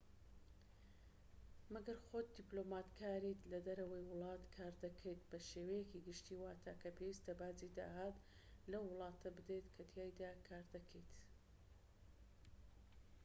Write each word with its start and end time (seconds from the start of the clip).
مەگەر 1.73 1.97
خۆت 2.07 2.27
دیبلۆماتکاریت 2.35 3.41
لە 3.51 3.59
دەرەوەی 3.67 4.07
وڵات 4.11 4.43
کار 4.55 4.73
دەکەیت 4.85 5.21
بە 5.31 5.39
شێوەیەکی 5.49 6.05
گشتی 6.07 6.39
واتە 6.41 6.73
کە 6.81 6.89
پێویستە 6.97 7.33
باجی 7.41 7.73
داهات 7.77 8.17
لەو 8.71 8.83
وڵاتە 8.91 9.27
بدەیت 9.37 9.67
کەتیایدا 9.77 10.31
کار 10.47 10.65
دەکەیت 10.75 11.15